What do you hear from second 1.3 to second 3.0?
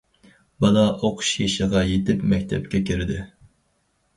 يېشىغا يېتىپ مەكتەپكە